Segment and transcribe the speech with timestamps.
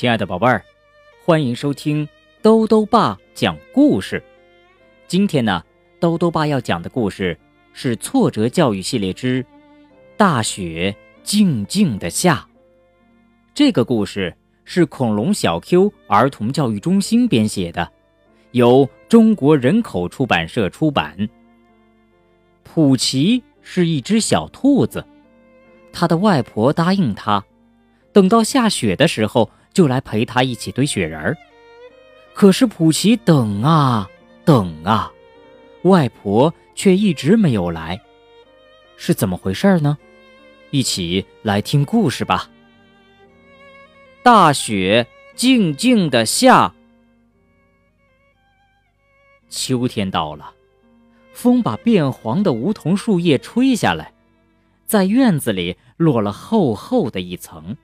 [0.00, 0.64] 亲爱的宝贝儿，
[1.22, 2.08] 欢迎收听
[2.40, 4.22] 兜兜爸讲故事。
[5.06, 5.62] 今天呢，
[5.98, 7.38] 兜兜爸要讲的故事
[7.74, 9.44] 是《挫折教育系列之
[10.16, 12.48] 大雪静静的下》。
[13.52, 14.34] 这个故事
[14.64, 17.92] 是恐龙小 Q 儿童教育中心编写的，
[18.52, 21.28] 由中国人口出版社出版。
[22.62, 25.04] 普奇是一只小兔子，
[25.92, 27.44] 他的外婆答应他，
[28.14, 29.50] 等到下雪的时候。
[29.72, 31.36] 就来陪他一起堆雪人儿，
[32.34, 34.08] 可是普奇等啊
[34.44, 35.12] 等啊，
[35.82, 38.00] 外婆却一直没有来，
[38.96, 39.96] 是怎么回事呢？
[40.70, 42.50] 一起来听故事吧。
[44.22, 46.74] 大雪静静的下，
[49.48, 50.52] 秋天到了，
[51.32, 54.12] 风把变黄的梧桐树叶吹下来，
[54.84, 57.76] 在院子里落了厚厚的一层。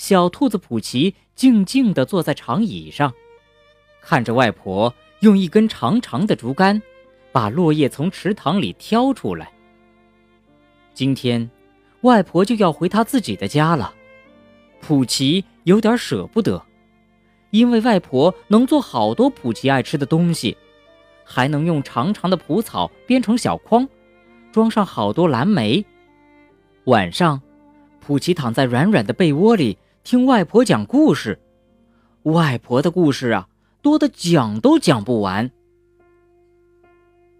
[0.00, 3.12] 小兔子普奇静静地坐在长椅上，
[4.00, 6.80] 看着外婆用一根长长的竹竿
[7.32, 9.52] 把落叶从池塘里挑出来。
[10.94, 11.50] 今天，
[12.00, 13.92] 外婆就要回她自己的家了，
[14.80, 16.64] 普奇有点舍不得，
[17.50, 20.56] 因为外婆能做好多普奇爱吃的东西，
[21.24, 23.86] 还能用长长的蒲草编成小筐，
[24.50, 25.84] 装上好多蓝莓。
[26.84, 27.38] 晚上，
[28.00, 29.76] 普奇躺在软软的被窝里。
[30.02, 31.38] 听外婆讲故事，
[32.22, 33.48] 外婆的故事啊，
[33.82, 35.50] 多的讲都讲不完。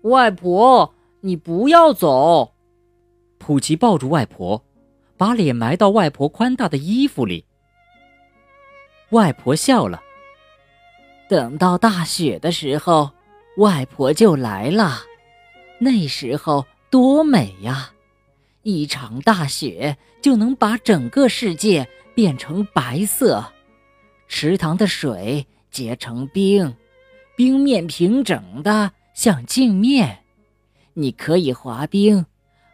[0.02, 2.52] 外婆，你不要走！
[3.38, 4.62] 普奇抱住外婆，
[5.16, 7.46] 把脸埋到外婆宽大的衣服里。
[9.10, 10.00] 外婆笑了。
[11.28, 13.10] 等到大雪的时候，
[13.56, 14.98] 外婆就来了，
[15.78, 17.92] 那时候多美呀！
[18.62, 21.88] 一场大雪就能把整个世界。
[22.14, 23.52] 变成白色，
[24.28, 26.76] 池塘的水结成冰，
[27.36, 30.24] 冰面平整的像镜面。
[30.94, 32.26] 你可以滑冰，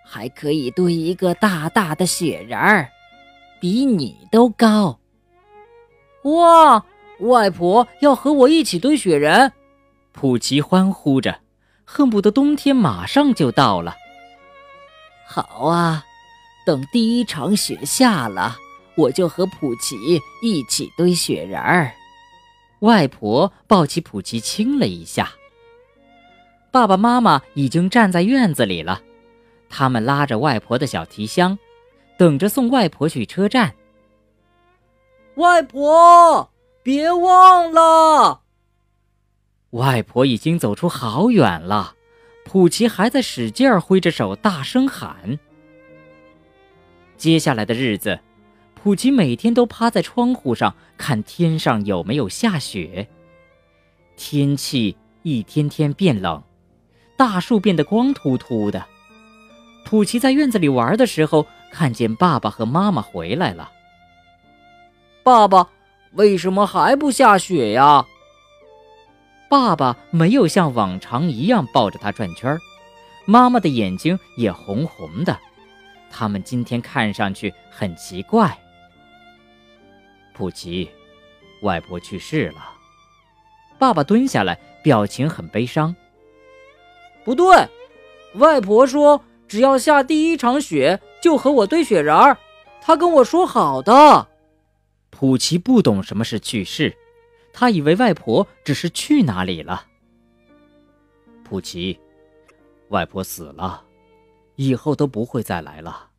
[0.05, 2.89] 还可以堆一个大大的雪人儿，
[3.61, 4.99] 比你都高。
[6.23, 6.85] 哇！
[7.21, 9.53] 外婆要和我一起堆雪人，
[10.13, 11.41] 普奇欢呼着，
[11.85, 13.95] 恨不得冬天马上就到了。
[15.27, 16.05] 好啊，
[16.67, 18.59] 等第一场雪下了。
[18.97, 21.93] 我就和普奇一起堆雪人儿。
[22.81, 25.33] 外婆抱起普奇亲了一下。
[26.71, 29.01] 爸爸妈妈已经站在院子里了，
[29.69, 31.59] 他们拉着外婆的小提箱，
[32.19, 33.75] 等着送外婆去车站。
[35.37, 36.51] 外婆，
[36.83, 38.43] 别忘了！
[39.71, 41.95] 外婆已经走出好远了，
[42.45, 45.39] 普奇还在使劲挥着手，大声喊。
[47.17, 48.21] 接下来的日子。
[48.87, 53.09] 普奇每天都趴在窗户上看天上有没有下雪。
[54.17, 56.41] 天气一天天变冷，
[57.17, 58.87] 大树变得光秃秃的。
[59.85, 63.73] 普奇在院子里玩的时候，看见爸爸和妈妈回来了。
[65.25, 65.69] 爸爸，
[66.13, 68.07] 为什么还不下雪呀？
[69.51, 72.57] 爸爸没有像往常一样抱着他转圈
[73.25, 75.37] 妈妈的眼睛也红红的，
[76.09, 78.57] 他们今天看上去很奇怪。
[80.37, 80.91] 普奇，
[81.63, 82.75] 外婆去世了。
[83.79, 85.97] 爸爸蹲下来，表情很悲伤。
[87.25, 87.67] 不对，
[88.35, 92.37] 外婆说只要下第一场雪就和我堆雪人儿，
[92.83, 94.29] 她跟我说好的。
[95.09, 96.95] 普奇不懂什么是去世，
[97.55, 99.87] 他以为外婆只是去哪里了。
[101.45, 101.99] 普奇，
[102.91, 103.83] 外婆死了，
[104.57, 106.11] 以后都不会再来了。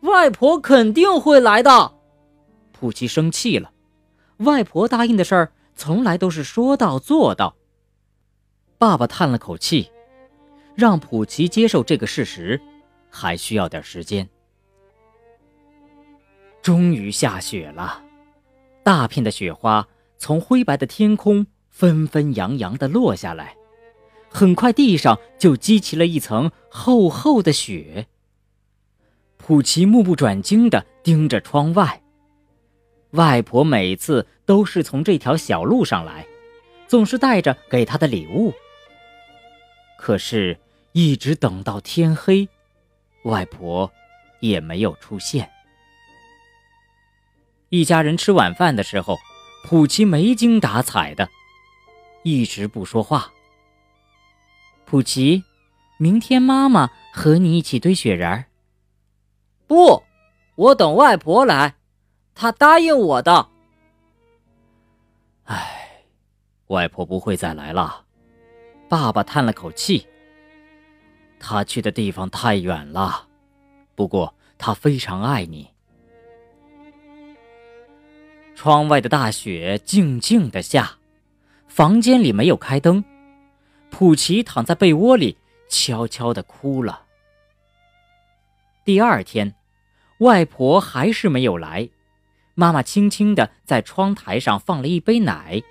[0.00, 1.99] 外婆肯定会来的。
[2.80, 3.70] 普奇生气了，
[4.38, 7.54] 外婆答应的事儿从来都是说到做到。
[8.78, 9.90] 爸爸叹了口气，
[10.74, 12.58] 让普奇接受这个事实，
[13.10, 14.26] 还需要点时间。
[16.62, 18.02] 终于下雪了，
[18.82, 19.86] 大片的雪花
[20.16, 23.54] 从灰白的天空纷纷扬扬地落下来，
[24.30, 28.06] 很快地上就积起了一层厚厚的雪。
[29.36, 32.02] 普奇目不转睛地盯着窗外。
[33.12, 36.26] 外婆每次都是从这条小路上来，
[36.86, 38.52] 总是带着给她的礼物。
[39.98, 40.58] 可是，
[40.92, 42.48] 一直等到天黑，
[43.24, 43.90] 外婆
[44.40, 45.50] 也没有出现。
[47.68, 49.18] 一家人吃晚饭的时候，
[49.64, 51.28] 普奇没精打采的，
[52.22, 53.32] 一直不说话。
[54.84, 55.44] 普奇，
[55.98, 58.46] 明天妈妈和你一起堆雪人儿。
[59.66, 60.02] 不，
[60.54, 61.74] 我等外婆来。
[62.40, 63.50] 他答应我的。
[65.44, 66.06] 唉，
[66.68, 68.06] 外婆不会再来了。
[68.88, 70.06] 爸爸叹了口气。
[71.38, 73.28] 他去的地方太远了，
[73.94, 75.68] 不过他非常爱你。
[78.54, 80.96] 窗外的大雪静静的下，
[81.68, 83.04] 房间里没有开灯，
[83.90, 85.36] 普奇躺在被窝里
[85.68, 87.04] 悄悄的哭了。
[88.82, 89.54] 第二天，
[90.20, 91.90] 外婆还是没有来，
[92.60, 95.62] 妈妈轻轻的在窗台上放了一杯奶。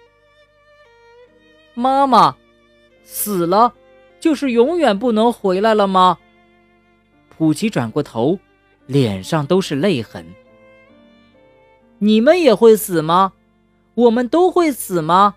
[1.75, 2.35] 妈妈
[3.03, 3.75] 死了。
[4.19, 6.17] 就是永远不能回来了吗？
[7.29, 8.37] 普奇转过头，
[8.85, 10.25] 脸上都是泪痕。
[11.99, 13.31] 你们也会死吗？
[13.93, 15.35] 我们都会死吗？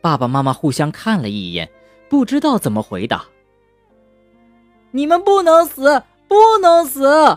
[0.00, 1.70] 爸爸妈妈互相看了一眼，
[2.08, 3.26] 不知道怎么回答。
[4.92, 7.36] 你们不能死，不能死！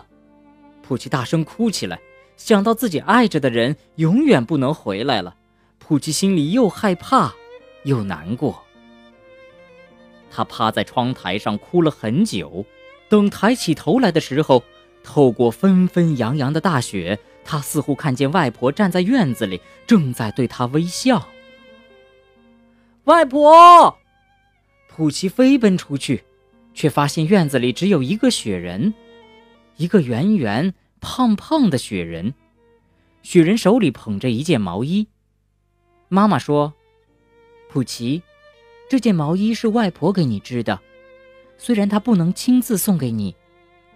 [0.80, 2.00] 普奇大声哭起来，
[2.36, 5.36] 想到自己爱着的人永远不能回来了，
[5.78, 7.34] 普奇心里又害怕
[7.84, 8.62] 又难过。
[10.30, 12.64] 他趴在窗台上哭了很久，
[13.08, 14.62] 等抬起头来的时候，
[15.02, 21.26] 透过纷纷扬扬的大雪，他似乎看见外婆站在院子里，正在对他微笑。
[23.04, 23.96] 外婆，
[24.88, 26.24] 普奇飞奔出去，
[26.74, 28.92] 却发现院子里只有一个雪人，
[29.76, 32.34] 一个圆圆胖胖的雪人。
[33.22, 35.08] 雪人手里捧着一件毛衣。
[36.08, 36.74] 妈妈说
[37.68, 38.22] ：“普奇。”
[38.88, 40.80] 这件毛衣是外婆给你织的，
[41.58, 43.34] 虽然她不能亲自送给你，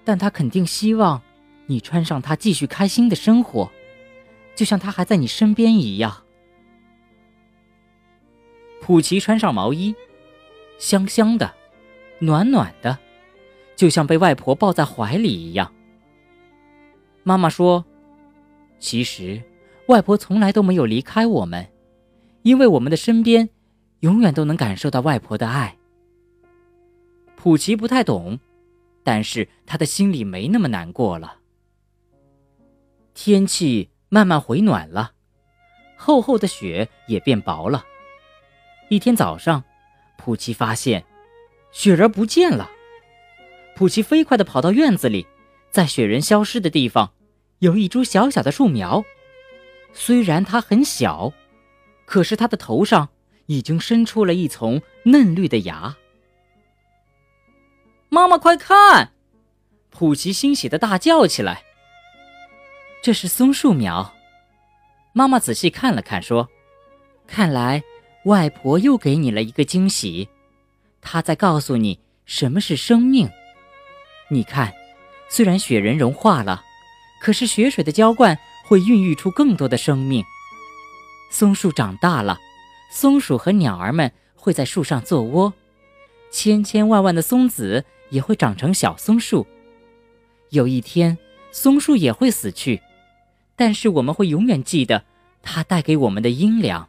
[0.05, 1.23] 但她肯定希望
[1.67, 3.71] 你穿上它继续开心的生活，
[4.57, 6.25] 就像她还在你身边一样。
[8.81, 9.95] 普奇穿上毛衣，
[10.81, 11.55] 香香的，
[12.19, 12.99] 暖暖的，
[13.77, 15.73] 就像被外婆抱在怀里一样。
[17.31, 17.85] 妈妈说
[18.81, 19.41] ：“其实，
[19.87, 21.65] 外婆从来都没有离开我们，
[22.43, 23.49] 因为我们的身边。”
[24.01, 25.77] 永远都能感受到外婆的爱。
[27.37, 28.41] 普奇不太懂，
[29.05, 31.37] 但是他的心里没那么难过了。
[33.15, 35.13] 天气慢慢回暖了，
[35.97, 37.85] 厚厚的雪也变薄了。
[38.89, 39.63] 一天早上，
[40.17, 41.05] 普奇发现
[41.71, 42.69] 雪人不见了。
[43.77, 45.27] 普奇飞快地跑到院子里，
[45.71, 47.13] 在雪人消失的地方，
[47.61, 49.03] 有一株小小的树苗。
[49.95, 51.33] 虽然它很小，
[52.05, 53.09] 可是它的头上。
[53.51, 55.97] 已经伸出了一丛嫩绿的芽。
[58.09, 59.13] 妈妈，快看！
[59.91, 61.65] 普奇欣喜的大叫起来。
[63.03, 64.15] 这是松树苗。
[65.13, 66.49] 妈妈仔细看了看，说
[67.27, 67.83] ：“看来
[68.27, 70.29] 外婆又给你了一个惊喜，
[71.01, 73.29] 她在告诉你什么是生命。
[74.29, 74.73] 你看，
[75.29, 76.63] 虽然雪人融化了，
[77.21, 80.25] 可是雪水的浇灌会孕育出更多的生命。
[81.31, 82.39] 松树长大了。”
[82.93, 85.55] 松鼠和鸟儿们会在树上做窝，
[86.33, 89.47] 千千万万的松子也会长成小松树。
[90.49, 91.17] 有一天，
[91.53, 92.83] 松树也会死去，
[93.55, 95.05] 但是我们会永远记得
[95.41, 96.89] 它带给我们的阴凉。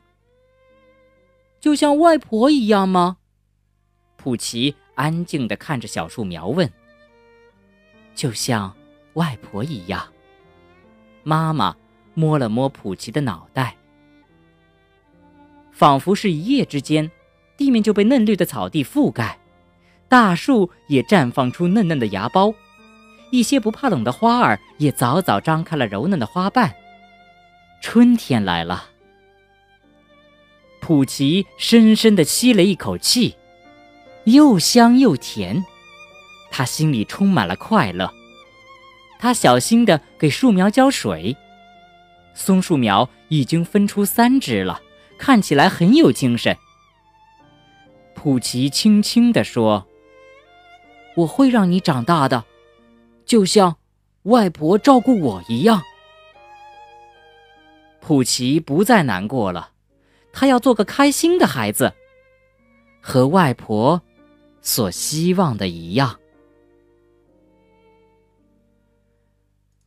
[1.60, 3.18] 就像外婆一样吗？
[4.16, 6.68] 普奇安静地看着小树苗问。
[8.16, 8.76] 就像
[9.14, 10.11] 外婆一样。
[11.24, 11.76] 妈妈
[12.14, 13.76] 摸了摸普奇的脑袋。
[15.72, 17.10] 仿佛是一夜之间，
[17.58, 19.40] 地面就被嫩绿的草地覆盖，
[20.08, 22.54] 大树也绽放出嫩嫩的芽苞，
[23.32, 26.74] 一些不怕冷的花儿也早早张开了柔嫩的花瓣。
[27.82, 28.90] 春天来了，
[30.82, 33.36] 普奇深深地吸了一口气，
[34.26, 35.66] 又香又甜，
[36.52, 38.14] 他心里充满了快乐。
[39.22, 41.38] 他小心地给树苗浇水，
[42.34, 44.82] 松树苗已经分出三只了。
[45.20, 46.58] 看起来很有精神。
[48.16, 49.86] 普奇轻轻地说
[51.16, 52.44] ：“我会让你长大的，
[53.24, 53.78] 就像
[54.24, 55.84] 外婆照顾我一样。”
[58.02, 59.70] 普奇不再难过了，
[60.34, 61.94] 他要做个开心的孩子，
[63.00, 64.02] 和外婆
[64.64, 66.21] 所希望的一样。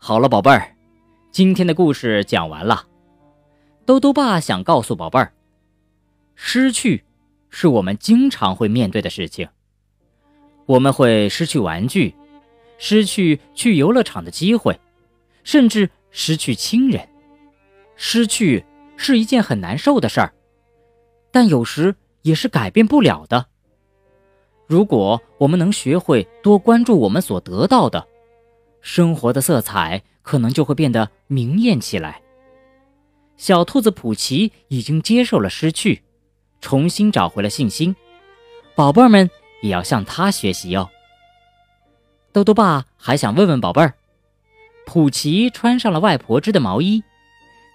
[0.07, 0.77] 好了，宝贝儿，
[1.31, 2.87] 今天的故事讲完了。
[3.87, 5.33] 兜兜爸想告诉宝贝儿，
[6.35, 7.03] 失去
[7.49, 9.49] 是我们经常会面对的事情。
[10.67, 12.15] 我们会失去玩具，
[12.77, 14.79] 失去去游乐场的机会，
[15.43, 17.09] 甚至失去亲人。
[17.97, 18.63] 失去
[18.99, 20.35] 是一件很难受的事儿，
[21.33, 23.47] 但有时也是改变不了的。
[24.67, 28.07] 如果我们能学会多关注我们所得到的，
[28.85, 32.21] 生活的色彩可能就会变得明艳起来。
[33.39, 36.03] 小兔子普奇已经接受了失去，
[36.61, 37.97] 重新找回了信心。
[38.75, 39.31] 宝贝儿们
[39.63, 40.91] 也要向他学习哦。
[42.31, 43.95] 豆豆爸还想问问宝贝儿，
[44.85, 47.03] 普奇穿上了外婆织的毛衣，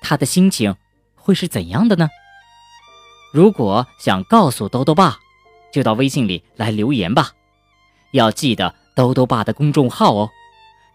[0.01, 0.75] 他的心情
[1.15, 2.07] 会是怎样的呢？
[3.33, 5.17] 如果想告诉豆豆爸，
[5.73, 7.31] 就到微信里来留言吧。
[8.11, 10.29] 要记得豆豆爸的公众号哦，